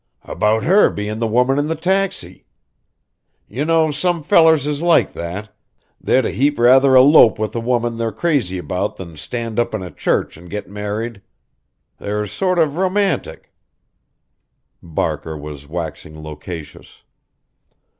"About 0.23 0.63
her 0.63 0.89
bein' 0.89 1.19
the 1.19 1.27
woman 1.27 1.59
in 1.59 1.67
the 1.67 1.75
taxi. 1.75 2.43
You 3.47 3.63
know 3.65 3.91
some 3.91 4.23
fellers 4.23 4.65
is 4.65 4.81
like 4.81 5.13
that 5.13 5.55
they'd 6.03 6.25
a 6.25 6.31
heap 6.31 6.57
rather 6.57 6.95
elope 6.95 7.37
with 7.37 7.55
a 7.55 7.59
woman 7.59 7.97
they're 7.97 8.11
crazy 8.11 8.57
about 8.57 8.97
than 8.97 9.15
stand 9.15 9.59
up 9.59 9.75
in 9.75 9.83
a 9.83 9.91
church 9.91 10.37
and 10.37 10.49
get 10.49 10.67
married. 10.67 11.21
They're 11.99 12.25
sort 12.25 12.57
of 12.57 12.77
romantic." 12.77 13.53
Barker 14.81 15.37
was 15.37 15.67
waxing 15.67 16.19
loquacious. 16.19 17.03